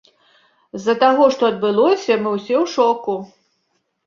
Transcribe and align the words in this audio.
З-за 0.79 0.95
таго, 1.03 1.27
што 1.35 1.43
адбылося, 1.51 2.17
мы 2.23 2.29
ўсе 2.37 2.55
ў 2.63 2.73
шоку. 2.79 3.15